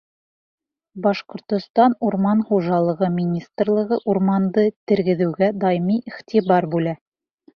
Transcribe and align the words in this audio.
Башҡортостан 1.01 1.95
Урман 2.07 2.39
хужалығы 2.47 3.09
министрлығы 3.19 3.99
урманды 4.15 4.63
тергеҙеүгә 4.93 5.51
даими 5.65 6.01
иғтибар 6.13 6.69
бүлә. 6.77 6.99